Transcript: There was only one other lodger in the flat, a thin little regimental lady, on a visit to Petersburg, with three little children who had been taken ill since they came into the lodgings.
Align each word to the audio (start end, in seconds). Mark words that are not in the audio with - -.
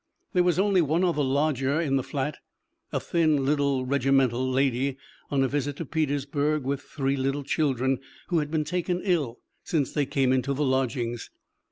There 0.33 0.41
was 0.41 0.57
only 0.57 0.81
one 0.81 1.03
other 1.03 1.21
lodger 1.21 1.79
in 1.79 1.95
the 1.95 2.01
flat, 2.01 2.37
a 2.91 2.99
thin 2.99 3.45
little 3.45 3.85
regimental 3.85 4.49
lady, 4.49 4.97
on 5.29 5.43
a 5.43 5.47
visit 5.47 5.75
to 5.75 5.85
Petersburg, 5.85 6.63
with 6.63 6.81
three 6.81 7.15
little 7.15 7.43
children 7.43 7.99
who 8.29 8.39
had 8.39 8.49
been 8.49 8.63
taken 8.63 9.01
ill 9.03 9.37
since 9.63 9.93
they 9.93 10.07
came 10.07 10.33
into 10.33 10.55
the 10.55 10.65
lodgings. 10.65 11.29